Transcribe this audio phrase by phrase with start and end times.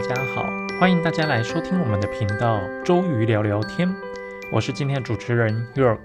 [0.00, 0.50] 大家好，
[0.80, 3.94] 欢迎大家来收听我们的频道周瑜聊聊天。
[4.50, 5.98] 我是今天的主持人 York。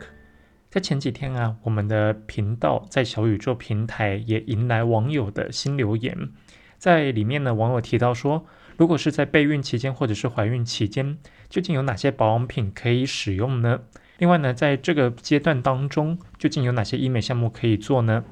[0.70, 6.30] 在前几天啊，我们的频道在小宇宙平台也迎来网友的新留言，
[6.78, 11.18] 在里面呢，网友提到说，如果是在备孕期间或者是怀孕期间，
[11.50, 13.80] 究竟有哪些保养品可以使用呢？
[14.18, 18.26] 另外呢，在这个阶段当中，究竟有哪些医美项目可以做呢？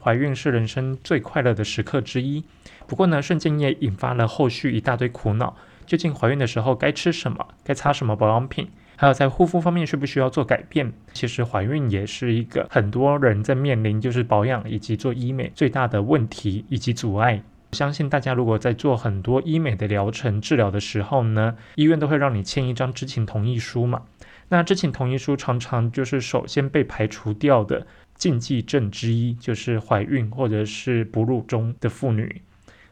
[0.00, 2.44] 怀孕是人生最快乐的时刻之一，
[2.88, 5.54] 不过呢，瞬间也引发了后续一大堆苦恼。
[5.86, 7.46] 究竟怀孕的时候该吃什么？
[7.62, 8.68] 该擦什么保养品？
[8.96, 10.92] 还有在护肤方面需不需要做改变？
[11.12, 17.42] 其实怀孕也是一个很多人在面临就是保养以及做医美最大的问题以及阻碍。
[17.72, 24.02] 相信大家如果在做很多医美的疗程治疗的时候呢，医院都会让你签一张知情同意书嘛。
[24.48, 27.86] 那知情同意书常常就是首先被排除掉的。
[28.14, 32.42] 禁忌症之一就是怀孕或者是哺乳中的妇女，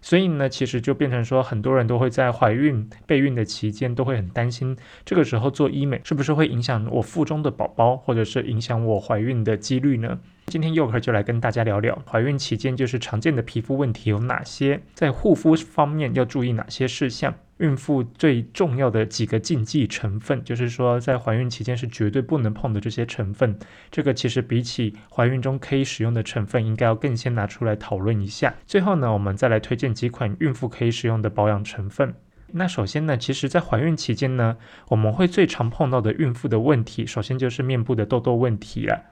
[0.07, 10.17] 所以呢，其实就变成说，很多人都会在怀孕备孕的期间都会很担心，这个时候做医美是不是会影响我腹中的宝宝，或者是影响我怀孕的几率呢？
[10.47, 17.34] 今天佑可就来跟大家聊聊怀孕期间就是常见的皮肤问题有哪些，在护肤方面要注意哪些事项。
[17.59, 23.59] 孕妇最重要的几个禁忌成分，就是说在怀孕期间是绝对不能碰的这些成分。
[23.91, 28.55] 这个其实比起怀孕中可以使用的成分，应该要更先拿出来讨论一下。
[28.67, 32.15] 最后呢，我们再来推荐几款孕妇可以使用的保养成分。
[32.53, 34.57] 那首先呢，其实在怀孕期间呢，
[34.89, 39.03] 我们会最常碰到的孕妇的问题，首先就是面部的痘痘问题了。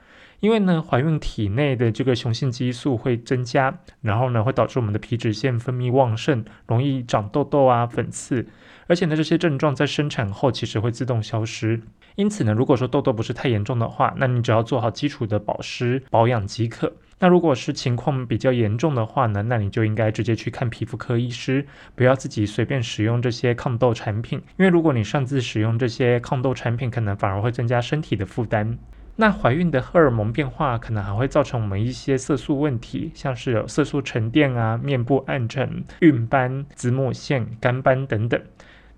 [0.41, 8.47] 因为呢，怀孕体内的这个雄性激素会增加，然后呢，会导致我们的皮脂腺分泌旺盛，容易长痘痘啊、粉刺，
[8.87, 11.81] 而且呢，这些症状在生产后其实会自动消失。
[12.17, 16.93] 因此呢，如果说痘痘不是太严重的话，那你只要做好基础的保湿保养即可。
[17.21, 28.79] 那如果是情况比较严重的话呢，那你就应该直接去看皮肤科医师，不要自己随便使用这些抗痘产品，因为如果你擅自使用这些抗痘产品，可能反而会增加身体的负担。
[29.17, 38.41] 那怀孕的荷尔蒙变化可能还会造成我们一些色素问题，像是有色素沉淀啊、面部暗沉、孕斑、子母线、干斑等等。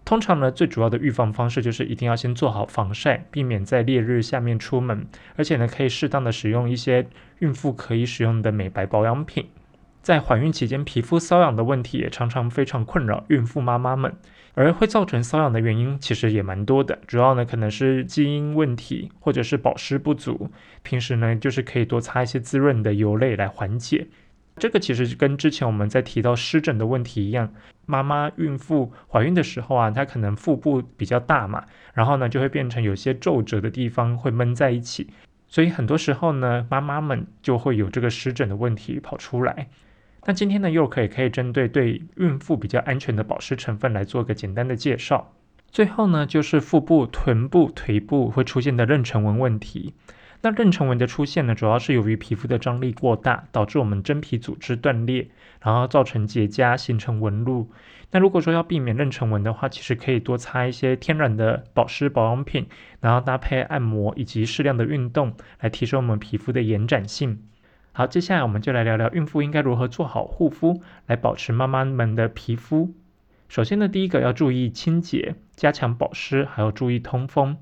[0.06, 5.06] 通常呢，最主要的预防方式就是一定要先做好防晒，避免在烈日下面出门，
[5.36, 7.08] 而且呢，可以适当的使用一些
[7.40, 9.46] 孕妇可以使用的美白保养品。
[10.00, 14.14] 在怀孕期间，皮肤瘙痒的问题也常常非常困扰孕妇妈妈们。
[14.56, 20.50] 而会造成瘙痒的原因其实也蛮多的，主要呢可能是基因问题，或者是保湿不足。
[20.82, 24.06] 平时呢就是可以多擦一些滋润的油类来缓解。
[24.56, 27.52] 这个其实跟之前我们在提到湿疹的问题一样，
[27.84, 31.62] 妈妈孕妇怀孕的时候啊，她可能腹部比较大嘛，
[31.92, 35.10] 然后呢就会变成有些皱褶的地方会闷在一起，
[35.46, 39.68] 所以很多时候呢妈妈们就会有这个湿疹的问题跑出来。
[40.28, 45.32] 那今天呢，又可以可以针对对孕妇比较安全的保湿成分来做个简单的介绍。
[45.70, 49.94] 最后呢，就是腹部、臀部、腿部会出现的妊娠纹问题。
[50.42, 55.28] 那妊娠纹的出现呢，主要是由于皮肤的张力过大，导致我们真皮组织断裂，
[55.62, 57.70] 然后造成结痂，形成纹路。
[58.10, 62.66] 那如果说要避免妊娠纹的话，其实可以多擦一些天然的保湿保养品，
[63.00, 67.42] 然后搭配按摩以及适量的运动，来提升我们皮肤的延展性。
[67.96, 72.92] 好，接下来我们就来聊聊孕妇应该如何做好护肤，来保持妈妈们的皮肤。
[73.48, 77.56] 首先呢，第一个要注意清洁，加强保湿，还要注意通风。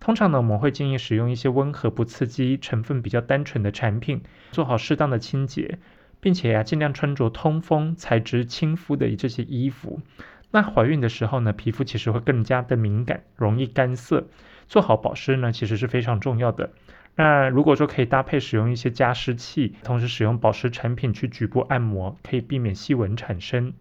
[0.00, 5.78] 通常呢，我们会建议使用一些温和、不刺激、成分比较单纯的产品，做好适当的清洁，
[6.18, 10.00] 并且呀，尽量穿着通风、材质亲肤的这些衣服。
[10.50, 14.26] 那怀孕的时候呢，皮肤其实会更加的敏感，容易干涩。
[14.66, 16.70] 做好保湿呢，其实是非常重要的。
[17.16, 23.72] 那如果说可以搭配使用一些加湿器，同时使用保湿产品去局部按摩，可以避免细纹产生。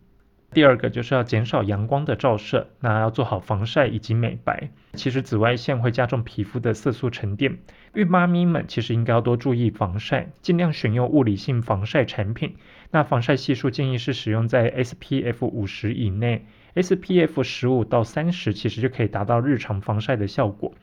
[0.52, 4.70] 第二个就是要减少阳光的照射，那要做好防晒以及美白。
[4.94, 7.58] 其实紫外线会加重皮肤的色素沉淀，
[7.94, 12.56] 孕妈咪们其实应该要多注意防晒，尽量选用物理性防晒产品。
[12.90, 16.46] 那防晒系数建议是使用在 SPF 五十以内
[16.76, 20.74] ，SPF 十五到三十其实就可以达到日常防晒的效果。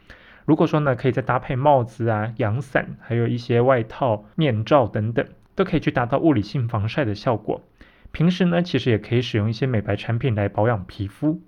[0.45, 7.63] 如果说呢，可以再搭配帽子啊、阳伞，还有一些外套、面罩等等，都可以去达到物理性防晒的效果。
[8.11, 11.41] 平时呢，其实也可以使用一些美白产品来保养皮肤。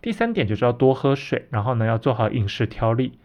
[0.00, 3.18] 第三点就是要多喝水，然后呢，要做好饮食调理，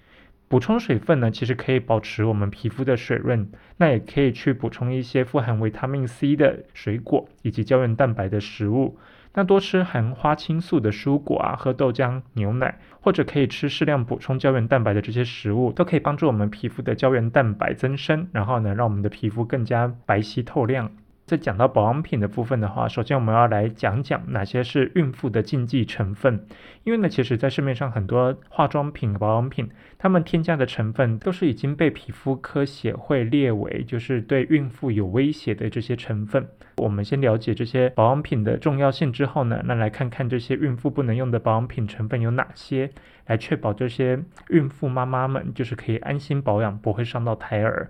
[0.48, 3.50] 补充水分呢，其实可以保持我们皮肤的水润。
[3.78, 8.98] 那也可以去补充一些富含维他命 C 的水果以及胶原蛋白的食物。
[9.36, 20.92] 那多吃含花青素的蔬果啊，喝豆浆、牛奶，或者可以吃适量补充胶原蛋白的这些食物，都可以帮助我们皮肤的胶原蛋白增生，然后呢，让我们的皮肤更加白皙透亮。
[21.26, 26.46] 在讲到保养品的部分的话，首先我们要来讲讲哪些是孕妇的禁忌成分。
[26.84, 36.46] 因为呢，其实，在市面上很多化妆品、保养品，它们添加的成分都是已经被皮肤科协会列为就是对孕妇有威胁的这些成分。
[36.76, 42.90] 我们先了解这些保养品的重要性之后呢，那来看看这些孕妇不能用的保养品成分有哪些，
[43.28, 44.20] 来确保这些
[44.50, 47.90] 孕妇妈妈们就是可以安心保养，不会伤到胎儿。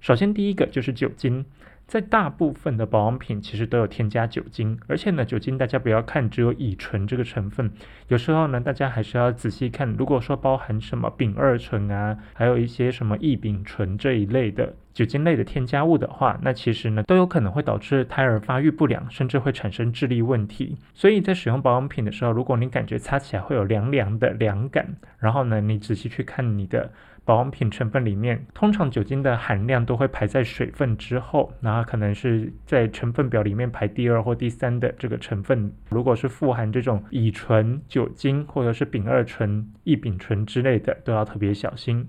[0.00, 1.44] 首先，第一个就是酒精。
[1.90, 7.68] 在大部分的保养品其实都有添加酒精，而且呢，酒精大家不要看只有乙醇这个成分，
[8.06, 9.92] 有时候呢，大家还是要仔细看。
[9.98, 20.76] 如果说包含什么丙二醇啊，还有一些什么异丙醇这一类的酒精类的添加物的话，那其实呢，都有可能会导致胎儿发育不良，甚至会产生智力问题。
[20.94, 24.86] 所以在使用保养品的时候，如果你感觉擦起来会有凉凉的凉感，
[25.18, 26.92] 然后呢，你仔细去看你的。
[27.24, 35.72] 保养品成分里面，通常酒精的含量都会排在水分之后，然后可能是在成分表里面排第二或第三的这个成分。
[35.90, 42.08] 如果是富含这种乙醇、酒精或者是丙二醇、异丙醇之类的，都要特别小心。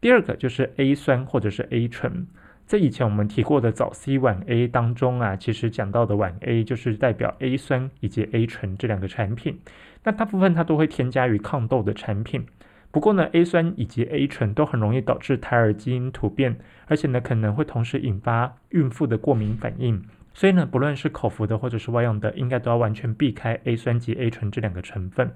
[0.00, 2.26] 第二个就是 A 酸或者是 A 醇，
[2.66, 9.60] 在以前我们提过的早 C 晚 A 当中啊，其实讲到的晚 A 就是代表 A 酸以及 A 醇这两个产品，
[10.02, 12.46] 那大部分它都会添加于抗痘的产品。
[12.96, 16.56] 不过呢，A 酸以及 A 醇都很容易导致胎儿基因突变，
[16.86, 20.02] 而且呢可能会同时引发孕妇的过敏反应。
[20.32, 25.30] 所以呢，不论是口服的或者是外用的，应该都要完全避开 A 酸及 A 醇这两个成分。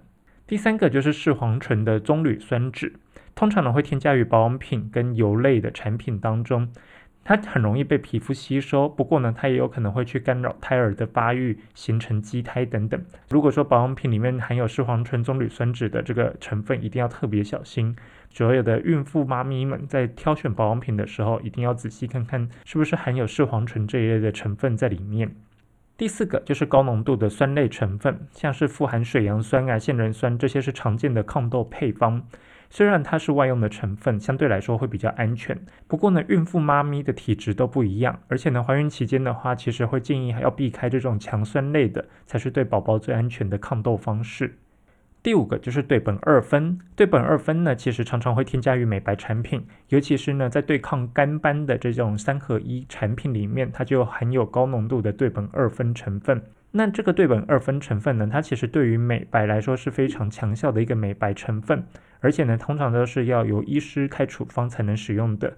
[0.46, 2.94] 第三个就是视黄醇的棕榈酸酯，
[3.34, 6.66] 通常呢会添加于保养品跟油类的产品当中。
[7.22, 13.00] 它很容易被皮肤吸收，不过呢，它也有可能会去干扰胎儿的发育，形成畸胎等等。
[13.28, 17.94] 如果说保养品里面含有视黄醇棕榈酸酯的这个成分，一定要特别小心。
[18.32, 25.30] 所有的孕妇妈咪们在挑选保养品的时候，一定要仔细看看是不是含有视黄醇这一类的成分在里面。
[26.00, 32.22] 第四个就是高浓度的酸类成分，像是富含水杨酸啊、杏仁酸这些是常见的抗痘配方。
[32.70, 35.54] 虽然它是外用的成分，相对来说会比较安全。
[35.86, 44.56] 不过呢，孕妇妈咪的体质都不一样，而且呢，怀孕期间的话，其实会建议还要避开这种强酸类的，才是对宝宝最安全的抗痘方式。
[45.22, 56.42] 第五个就是对苯二酚，对苯二酚呢，其实常常会添加于美白产品，尤其是呢，在对抗干斑的这种三合一产品里面，它就含有高浓度的对苯二酚成分。
[56.72, 61.84] 那这个对苯二酚成分呢，它其实对于美白来说是非常强效的一个美白成分。
[62.20, 65.52] 而且呢，通常都是要由医师开处方才能使用的。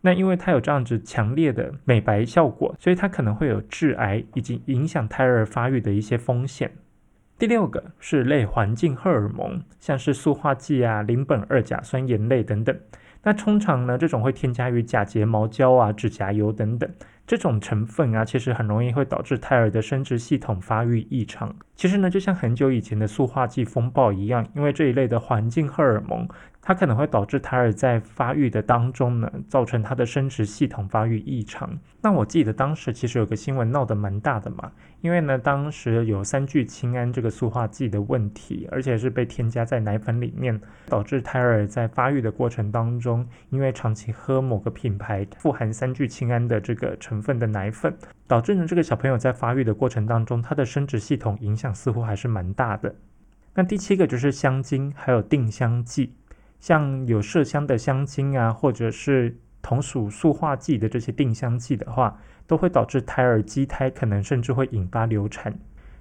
[0.00, 6.70] 那因为它有这样子强烈的美白效果，所以它可能会有致癌以及影响胎儿发育的一些风险。
[7.38, 12.76] 第六个是类环境荷尔蒙，像是塑化剂啊、邻苯二甲酸盐类等等。
[13.22, 16.90] 那通常呢，这种会添加于假睫毛胶啊、指甲油等等。
[17.28, 21.54] 这种成分啊，其实很容易会导致胎儿的生殖系统发育异常。
[21.76, 26.26] 其实呢，就像很久以前的塑化剂风暴一样，因为这一类的环境荷尔蒙。
[26.60, 31.78] 它可能会导致胎儿在发育的当中呢，造成他的生殖系统发育异常。
[32.02, 34.70] 那我记得当时其实有个新闻闹得蛮大的嘛，
[35.00, 52.94] 因为呢，当时有三聚氰胺这个塑化剂的问题，而且是被添加在奶粉里面，导致胎儿在发育的过程当中，因为长期喝某个品牌富含三聚氰胺的这个成分的奶粉，导致呢这个小朋友在发育的过程当中，他的生殖系统影响似乎还是蛮大的。
[53.54, 56.12] 那第七个就是香精，还有定香剂。
[56.60, 65.54] 像有麝香的香精啊，或者是同属塑化剂的这些定香剂的话，都会导致胎儿畸胎，可能甚至会引发流产。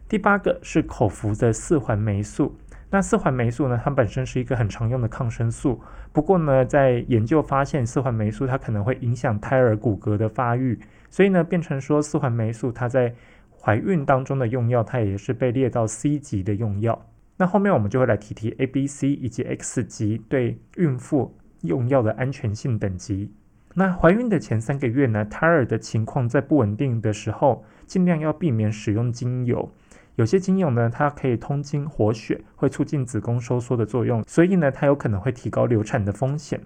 [0.08, 2.58] 第八个是口服的四环霉素。
[2.90, 5.82] 那四环霉素呢，它本身是一个很常用的抗生素。
[6.14, 13.14] 不过呢，在研究发现，四环霉素它可能会影响胎儿骨骼的发育，所以呢，变成说四环霉素它在
[13.60, 17.06] 怀孕当中的用药，它也是被列到 C 级的用药。
[17.38, 23.32] 那后面我们就会来提提 A、B、C 以及 X 级对孕妇用药的安全性等级。
[23.76, 29.72] 那怀孕的前三个月呢，胎儿的情况在不稳定的时候，尽量要避免使用精油。
[30.16, 36.60] 有些精油呢，它可以通经活血，会促进子宫收缩的作用，所以呢，它有可能会提高流产的风险。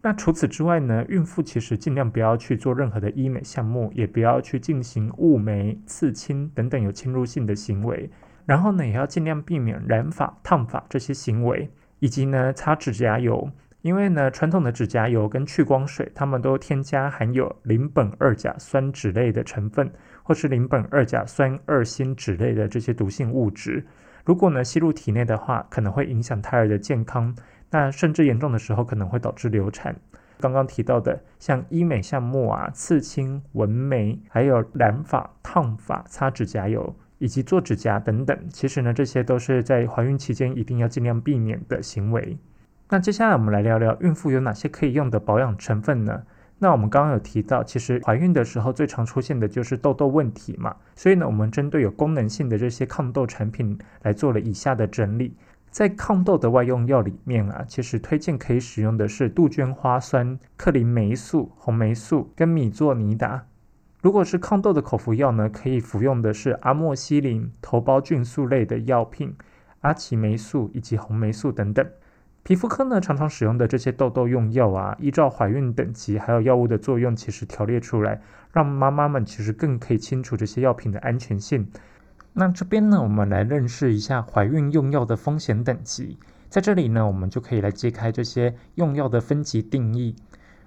[0.00, 8.08] 那除此之外呢，孕妇其实尽量不要去做任何的医美项目，也不要去进行雾眉、刺青等等有侵入性的行为。
[8.46, 13.50] 然后呢，也要尽量避免染发、烫发这些行为，以及呢擦指甲油，
[13.82, 19.90] 因为呢传统的指甲油跟去光水，它们都添加含有邻苯二甲酸酯类的成分，
[20.22, 23.84] 或是邻苯二甲酸二锌酯类的这些毒性物质。
[24.24, 27.34] 如果呢吸入体内的话，可能会影响胎儿的健康，
[27.70, 29.94] 那甚至严重的时候可能会导致流产。
[30.40, 36.94] 刚刚提到的像医美项目啊、刺青、纹眉，还有染发、烫发、擦指甲油
[37.24, 42.36] 以及做指甲等等，其实呢，这些都是在怀孕期间一定要尽量避免的行为。
[42.90, 46.22] 那接下来我们来聊聊孕妇有哪些可以用的保养成分呢？
[46.58, 55.34] 那我们刚刚有提到，其实怀孕的时候最常出现的就是痘痘问题嘛，所以呢，我们针对有功能性的这些抗痘产品来做了以下的整理。
[55.70, 63.46] 在抗痘的外用药里面啊，其实推荐可以使用的是杜鹃花酸、克林霉素、红霉素跟米唑尼达。
[64.04, 69.34] 如果是抗痘的口服药呢，可以服用的是阿莫西林、头孢菌素类的药品、
[69.80, 71.88] 阿奇霉素以及红霉素等等。
[72.42, 78.20] 皮肤科呢常常使用的这些痘痘用药啊，依照怀孕等级还有药物的作用，其实条列出来，
[78.52, 81.66] 让妈妈们其实更可以清楚这些药品的安全性。
[82.34, 86.18] 那这边呢，我们来认识一下怀孕用药的风险等级。
[86.50, 90.14] 在这里呢，我们就可以来揭开这些用药的分级定义。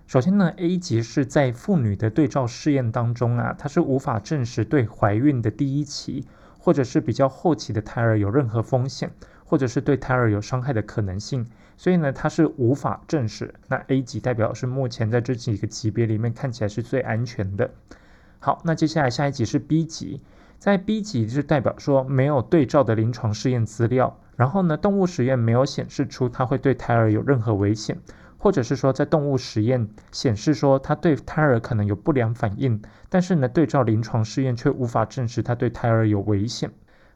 [0.07, 6.25] 首先呢，A 级是在妇女的对照试验当中啊，它是无法证实对怀孕的第一期
[6.57, 9.11] 或者是比较后期的胎儿有任何风险，
[9.43, 11.45] 或者是对胎儿有伤害的可能性。
[11.75, 13.53] 所以呢，它是无法证实。
[13.67, 17.69] 那 A 级代表是目前在这几个级别里面看起来是最安全的。
[18.39, 20.21] 好，那接下来下一级是 B 级，
[20.57, 27.97] 在 B 级是代表说没有对照的临床试验资料，然后呢，动物实验没有显示出它会对胎儿有任何危险，
[28.47, 36.71] 或者是说在动物实验显示说它对胎儿可能有不良反应，但是呢，对照临床试验却无法证实它对胎儿有危险。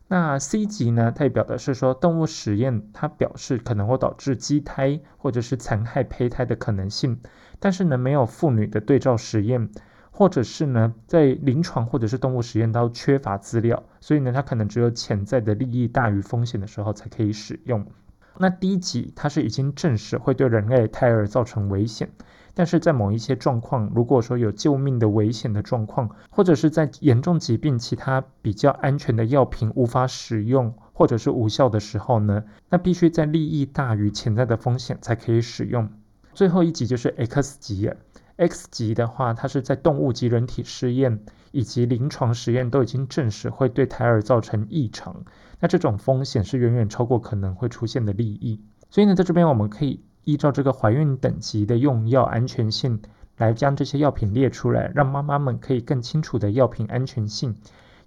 [0.09, 7.21] 那 C 级呢，代表的是说动物实验，它表示可能会导致畸胎或者是残害胚胎的可能性，
[7.61, 9.69] 但是呢没有妇女的对照实验，
[10.11, 17.87] 或者是呢在临床或者是动物实验都缺乏资料，所以呢它可能只有潜在的利益大于风险的时候才可以使用。
[18.41, 22.09] 那低级它是已经证实会对人类胎儿造成危险。
[22.53, 35.87] 但是在某一些状况，如果说有救命的危险的状况，或者是在严重疾病其他比较安全的药品无法使用或者是无效的时候呢，那必须在利益大于潜在的风险才可以使用。
[36.33, 37.89] 最后一级就是 X 级
[38.47, 45.23] ，X 级的话，它是在动物及人体试验以及临床实验都已经证实会对胎儿造成异常，
[45.59, 48.59] 那这种风险是远远超过可能会出现的利益。
[48.89, 50.03] 所以呢，在这边我们可以。
[50.23, 53.01] 依照这个怀孕等级的用药安全性
[53.37, 57.55] 来将这些药品列出来，让妈妈们可以更清楚的药品安全性。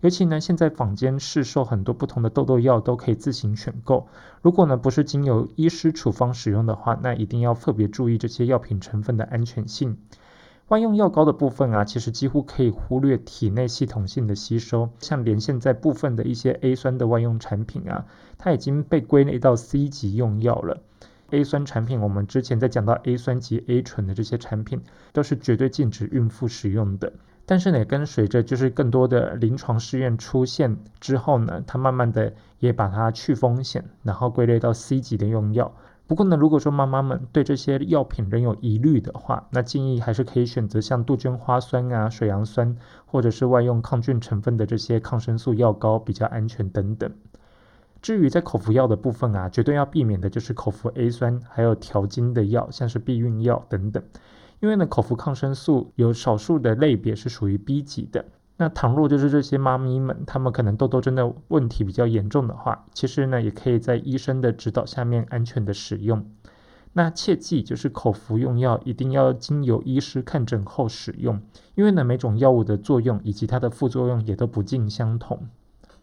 [0.00, 4.06] 尤其呢，现在坊间市售很多不同的痘痘药都可以自行选购。
[4.42, 9.98] 如果呢不是经由医师处方使用的话，那一定要特别注意这些药品成分的安全性。
[10.68, 18.06] 万用药膏的部分啊，其实几乎可以忽略体内系统性的吸收，像连现在部分的一些 A 酸的万用产品啊，
[18.38, 20.80] 它已经被归类到 C 级用药了。
[21.30, 24.80] A 酸产品，我们之前在讲到 A 酸及 A 醇的这些产品，
[25.12, 27.12] 都是绝对禁止孕妇使用的。
[27.44, 35.74] 但是呢，跟随着就是更多的临床试验出现之后呢，它慢慢的也把它去风险，然后归类到 C 级的用药。
[36.06, 47.10] 不过呢，如果说妈妈们对这些药品仍有疑虑的话，那建议还是可以选择像杜鹃花酸啊、水杨酸，或者是外用抗菌成分的这些抗生素药膏比较安全等等。
[48.02, 54.02] 至于在口服药的部分啊，绝对要避免的就是口服 A 酸，还有调经的药，像是避孕药等等。
[54.60, 58.26] 因为呢，口服抗生素有少数的类别是属于 B 级的。
[58.56, 66.24] 那倘若就是这些妈咪们，她们可能痘痘真的问题比较严重的话，其实呢，也可以在医生的指导下面安全的使用。
[66.92, 71.42] 那切记就是口服用药一定要经由医师看诊后使用，
[71.74, 75.48] 因为呢，每种药物的作用以及它的副作用也都不尽相同。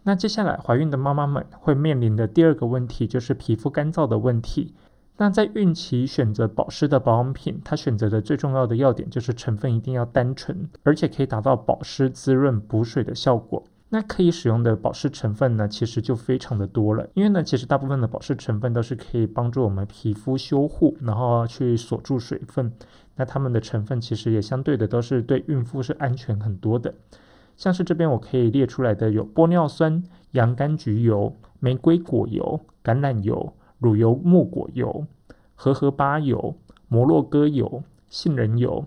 [0.04, 4.74] 那接下来怀孕的妈妈们会面临的第二个问题就是皮肤干燥的问题。
[5.22, 13.64] 那在孕期选择保湿的保养品，它选择的最重要的要点就是成分一定要单纯，而且可以达到保湿、滋润、补水的效果。
[13.90, 17.08] 那可以使用的保湿成分呢，其实就非常的多了。
[17.14, 22.74] 因为呢，其实大部分的保湿成分都是可以帮助我们皮肤修护，然后去锁住水分。
[23.16, 26.96] 那它们的成分其实也相对的都是对孕妇是安全很多的。
[27.56, 30.02] 像是这边我可以列出来的有玻尿酸、
[30.32, 35.08] 洋甘菊油、玫瑰果油、橄榄油、乳油木果油、
[35.56, 36.56] 荷荷巴油、
[36.88, 38.86] 摩洛哥油、杏仁油、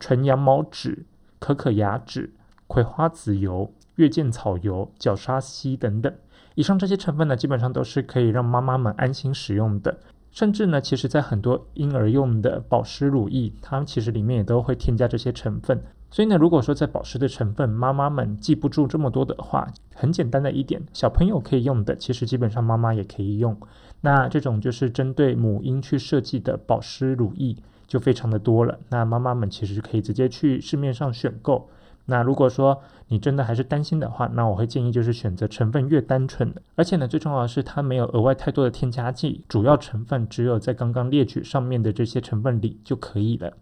[0.00, 1.06] 纯羊毛脂、
[1.38, 2.34] 可可牙脂、
[2.66, 6.12] 葵花籽油、月见草油、角鲨烯等等。
[6.56, 9.96] 以上这些成分呢，基本上都是可以让妈妈们安心使用的。
[10.32, 15.80] 甚至呢，其实在很多婴儿用的保湿乳液，它其实里面也都会添加这些成分。
[16.10, 23.56] 所以呢，如果说在保湿的成分，妈妈们记不住这么多的话，很简单的一点，小朋友可以用的，其实基本上妈妈也可以用。
[24.04, 27.56] 那这种就是针对母婴去设计的保湿乳液，
[27.86, 28.78] 就非常的多了。
[28.90, 31.70] 那妈妈们其实可以直接去市面上选购。
[32.04, 43.54] 那如果说你真的还是担心的话，那我会建议就是选择成分越单纯的，而且呢，最重要的是它没有额外太多的添加剂，主要成分只有在刚刚列举上面的这些成分里就可以了。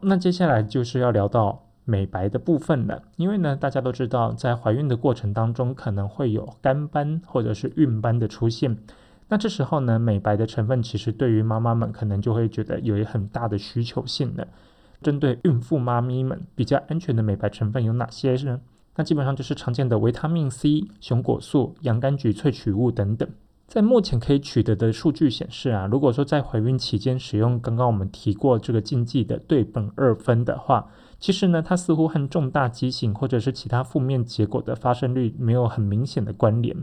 [0.00, 8.76] 那接下来就是要聊到美白的部分了，因为呢，大家都知道在怀孕的过程当中可能会有干斑或者是孕斑的出现，
[9.28, 14.46] 那这时候呢，美白的成分其实对于妈妈们可能就会觉得有一很大的需求性了。
[15.02, 18.60] 针对孕妇妈咪们比较安全的美白成分有哪些呢？
[18.96, 23.28] 那基本上就是常见的维他命 C、熊果素、洋甘菊萃取物等等。
[23.66, 30.86] 在目前可以取得的数据显示啊，如果说在怀孕期间使用刚刚我们提过这个禁忌的对苯二酚的话，
[31.18, 36.76] 其实呢，它似乎和重大畸形或者是其他负面结果的发生率没有很明显的关联。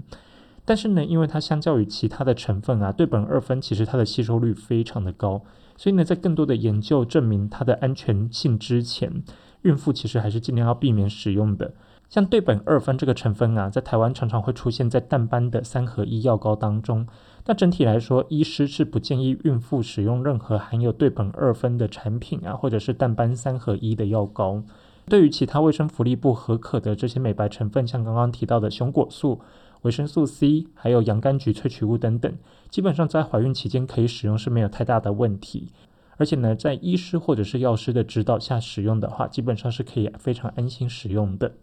[0.71, 5.41] 但是呢，因为它相较于其他的成分啊，对苯二酚其实它的吸收率非常的高。
[5.75, 9.21] 所以呢，在更多的研究证明它的安全性之前，
[9.63, 11.73] 孕妇其实还是尽量要避免使用的。
[12.07, 17.05] 像对苯二酚这个成分啊，在台湾常常会出现在淡斑的三合一药膏当中。
[17.47, 24.63] 那整体来说，医师是不建议孕妇使用任何含有对苯二酚的产品啊，或者是淡斑三合一的药膏。
[25.09, 29.41] 对于其他卫生福利部合可的这些美白成分，像刚刚提到的熊果素。
[29.81, 32.33] 维生素 C，还有洋甘菊萃取物等等，
[32.69, 35.71] 基本上在怀孕期间可以使用是没有太大的问题。
[36.17, 41.53] 而且呢，在医师或者是药师的指导下使用的话，基本上是可以非常安心使用的。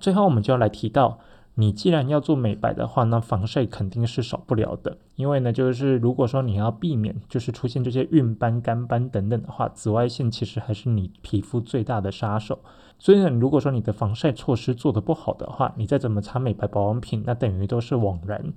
[0.00, 1.18] 最后，我们就要来提到。
[1.60, 4.96] 你既然要做美白的话，那防晒肯定是少不了的。
[5.16, 12.58] 因为呢，就是如果说你要避免就是出现这些孕斑、干斑等等的话，紫外线其实还是你皮肤最大的杀手。
[12.98, 18.54] 所以呢，如果说你的防晒措施做得不好的话，你再怎么擦美白保养品，那等于都是枉然。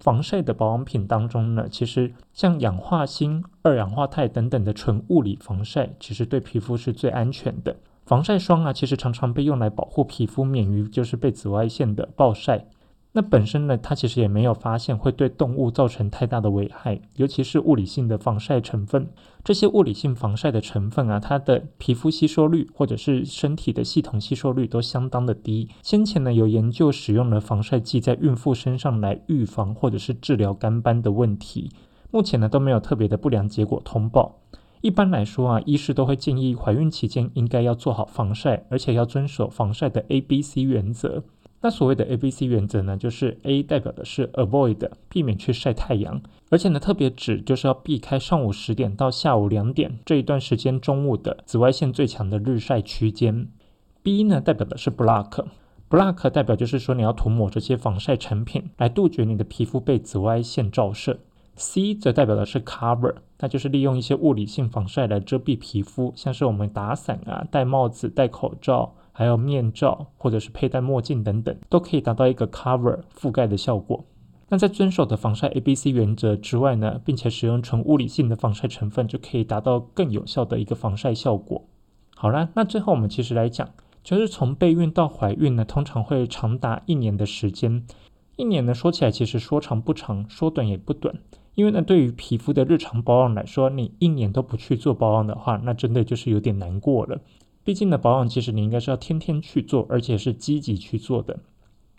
[0.00, 7.76] 防晒的保养品当中呢，其实像氧化锌、二氧化钛等等的纯物理防晒，其实对皮肤是最安全的。
[8.04, 12.66] 防晒霜啊，其实常常被用来保护皮肤免于就是被紫外线的暴晒。
[13.16, 19.08] 那本身呢，它其实也没有发现会对动物造成太大的危害，尤其是物理性的防晒成分。
[19.44, 25.68] 这些物理性防晒的成分啊，它的皮肤吸收率或者是身体的系统吸收率都相当的低。
[25.80, 31.70] 先前呢，有研究使用了防晒剂在孕妇身上来预防或者是治疗干斑的问题，
[32.10, 34.40] 目前呢都没有特别的不良结果通报。
[34.84, 41.24] 一般来说啊，医师都会建议怀孕期间应该要做好防晒，而且要遵守防晒的 A B C 原则。
[41.62, 46.20] 那所谓的 A B C 原则呢，就是 A 代表的是 avoid，避免去晒太阳，
[46.50, 53.48] 而且呢特别指就是要避开上午十点到下午两点这一段时间中午的紫外线最强的日晒区间。
[54.02, 61.20] B 呢代表的是 block，block 代表就是说你要涂抹这些防晒产品来杜绝你的皮肤被紫外线照射。
[61.56, 74.04] C 则代表的是 cover，那就是利用一些物理性防晒来遮蔽皮肤，像是我们打伞啊、戴帽子、戴口罩，还有面罩或者是佩戴墨镜等等，都可以达到一个 cover 覆盖的效果。
[74.48, 81.64] 那在遵守的防晒 A、B、C 原则之外呢，并且使用纯物理性的防晒成分，就可以达到更有效的一个防晒效果。
[82.14, 83.70] 好啦，那最后我们其实来讲，
[84.02, 87.86] 就是从备孕到怀孕呢，通常会长达一年的时间。
[88.36, 91.14] 一年呢，说起来其实说长不长，说短也不短。
[91.54, 97.20] 因为呢，对于皮肤的日常保养来说，你一年都不去做保养的话，那真的就是有点难过了。
[97.62, 101.38] 毕竟呢，保养其实你应该是要天天去做，而且是积极去做的。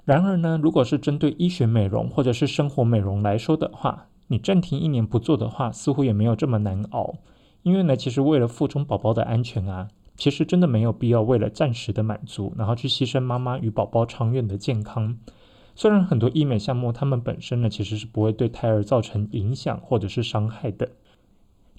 [0.04, 7.16] 然而呢，如果是针对医学美容或者是生活美容来说的话，你暂停一年不做的话，似乎也没有这么难熬。
[7.64, 15.18] 因为呢，其实为了腹中宝宝的安全啊，其实真的没有必要为了暂时的满足，然后去牺牲妈妈与宝宝长远的健康。
[15.76, 20.90] 虽然很多医美项目，它们本身呢其实是不会对胎儿造成影响或者是伤害的，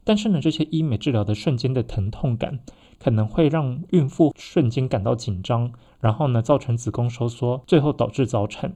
[0.04, 2.60] 但是呢，这些医美治疗的瞬间的疼痛感，
[2.98, 8.74] 可能会让孕妇瞬间感到紧张，然后呢造成子宫收缩，最后导致早产。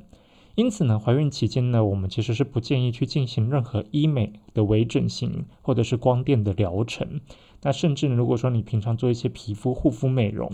[0.56, 7.20] 因此呢，怀孕期间呢，我们其实是不建议去进行任何医美的微整形或者是光电的疗程。
[7.62, 10.50] 那甚至如果说你平常做一些皮肤护肤美容，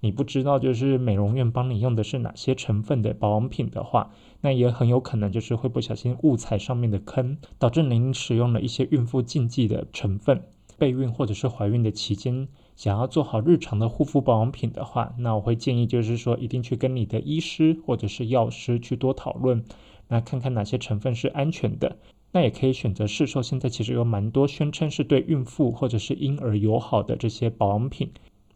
[0.00, 4.10] 你不知道就是美容院帮你用的是哪些成分的保养品的话，
[4.40, 10.42] 那也很有可能就是会不小心误踩上面的坑，导致您使用了一些孕妇禁忌的成分。
[10.78, 19.62] 备孕或者是怀孕的期间，想要做好日常的护肤保养品的话，那我会建议就是说一定去跟你的医师或者是药师去多讨论，
[20.08, 21.98] 那看看哪些成分是安全的。
[22.32, 28.10] 那也可以选择市售现在其实有蛮多宣称是对孕妇或者是婴儿友好的这些保养品。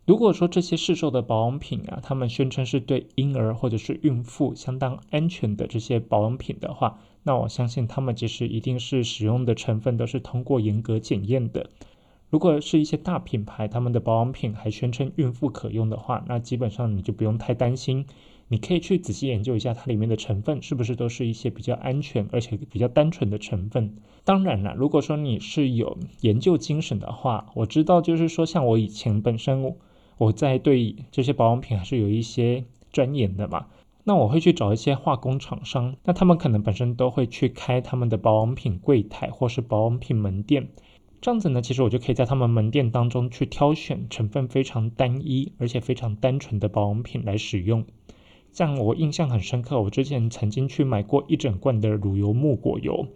[0.07, 11.71] 如果说这些市售的保养品啊，他们宣称是对婴儿或者是孕妇相当安全的这些保养品的话，那我相信他们其实一定是使用的成分都是通过严格检验的。
[12.29, 18.05] 如果是一些大品牌，他们的保养品还宣称孕妇可用的话，那基本上你就不用太担心。
[18.49, 23.97] 你可以去仔细研究一下它里面的成分是不是都是一些比较安全而且比较单纯的成分。
[24.23, 29.63] 当然了，如果说你是有研究精神的话，我知道就是说像我以前本身
[30.19, 33.67] 我在对这些保养品还是有一些钻研的嘛。
[34.05, 40.69] 那我会去找一些化工厂商，那他们可能本身都会去开他们的保养品柜台或是保养品门店。
[41.23, 47.87] 这样子呢，其实我就可以在他们门店当中去挑选成分非常单一而且非常单纯的保养品来使用。
[48.53, 53.09] 像我印象很深刻，我之前曾经去买过一整罐的乳油木果油。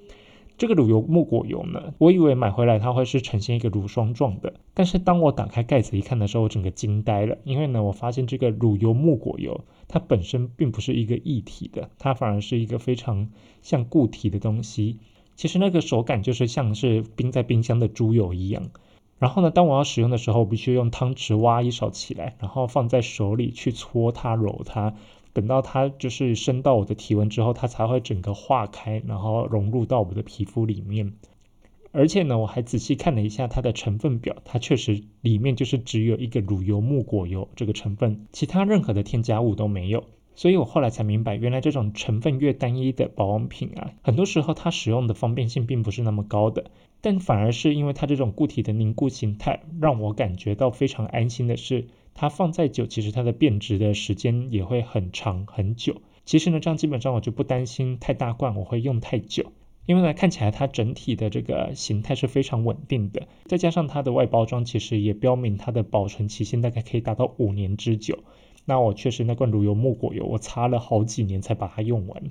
[0.59, 13.31] 这个乳油木果油呢，我以为买回来它会是呈现一个乳霜状的，但是当我打开盖子一看的时候，我整个惊呆了，因为呢，我发现这个乳油木果油它本身并不是一个液体的，它反而是一个非常
[13.62, 14.99] 像固体的东西。
[15.37, 18.64] 其实那个手感就是像是冰在冰箱的猪油一样。
[19.21, 24.94] 然后呢，当我要使用的时候，必须用汤匙挖一勺起来，然后放在手里去搓它、揉它。
[25.38, 31.12] 等到它就是升到我的体温之后，它才会整个化开，然后融入到我的皮肤里面。
[31.92, 40.03] 而且呢，我还仔细看了一下它的成分表，它确实里面就是只有一个乳油木果油这个成分，其他任何的添加物都没有。
[40.35, 46.64] 所以我后来才明白，原来这种成分越单一的保养品啊，很多时候它使用的方便性并不是那么高的，
[47.01, 51.87] 但反而是因为它这种固体的凝固形态，让我感觉到非常安心的是。
[52.20, 56.02] 它放再久，其实它的变质的时间也会很长很久。
[56.24, 59.52] 其实呢，这样基本上我就不担心太大罐我会用太久，
[59.87, 68.18] 因为呢看起来它整体的这个形态是非常稳定的，再加上它的外包装其实也标明它的保存期限大概可以达到五年之久。
[68.64, 72.24] 那我确实那罐乳油木果油，我擦了好几年才把它用完。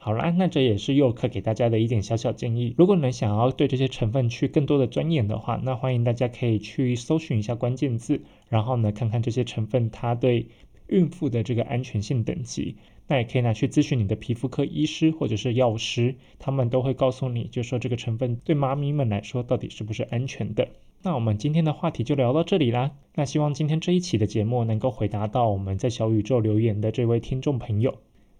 [0.00, 2.74] 好啦，那这也是佑客给大家的一点小小建议。
[2.78, 10.46] 如果你想要对这些成分去更多的钻研的话，那欢迎大家可以去搜寻一下关键字，然后呢看看这些成分它对
[10.86, 12.76] 孕妇的这个安全性等级。
[13.08, 20.68] 那也可以拿去咨询你的皮肤科医师或者是药师，他们都会告诉你，就说这个成分对妈咪们来说到底是不是安全的。
[21.02, 22.92] 那我们今天的话题就聊到这里啦。
[23.14, 27.94] 那希望今天这一期的节目能够回答到我们在小宇宙留言的这位听众朋友。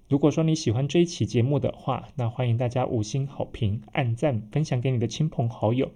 [0.08, 5.90] 如果说你喜欢这一期节目的话，那欢迎大家五星好评、按赞、分享给你的亲朋好友。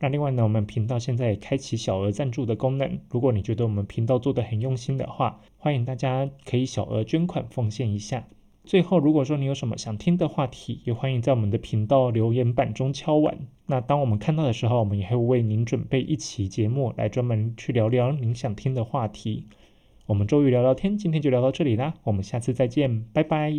[0.00, 2.98] 那另外呢，我们频道现在也开启小额赞助的功能。
[3.08, 8.28] 如果你觉得我们频道做的很用心的话，欢迎大家可以小额捐款奉献一下。
[8.64, 13.38] 最后，如果说你有什么想听的话题，也欢迎在我们的频道留言板中敲碗。
[13.64, 19.46] 那当我们看到的时候，我们也会为您准备一期节目来专门去聊聊您想听的话题。
[20.06, 23.52] 我们周瑜聊聊天，今天就聊到这里啦，我们下次再见，拜拜。